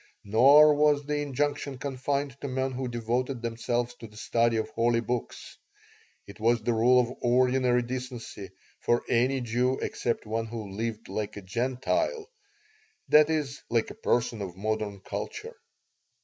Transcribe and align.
Nor 0.23 0.73
was 0.73 1.05
the 1.05 1.17
injunction 1.19 1.77
confined 1.77 2.35
to 2.41 2.47
men 2.47 2.71
who 2.71 2.87
devoted 2.87 3.43
themselves 3.43 3.93
to 3.99 4.07
the 4.07 4.17
study 4.17 4.57
of 4.57 4.67
holy 4.69 4.99
books. 4.99 5.59
It 6.25 6.39
was 6.39 6.59
the 6.63 6.73
rule 6.73 6.99
of 6.99 7.17
ordinary 7.21 7.83
decency 7.83 8.49
for 8.79 9.03
any 9.07 9.41
Jew 9.41 9.77
except 9.77 10.25
one 10.25 10.47
who 10.47 10.71
lived 10.71 11.07
"like 11.07 11.37
a 11.37 11.43
Gentile," 11.43 12.27
that 13.09 13.29
is, 13.29 13.61
like 13.69 13.91
a 13.91 13.93
person 13.93 14.41
of 14.41 14.57
modern 14.57 15.01
culture. 15.01 15.55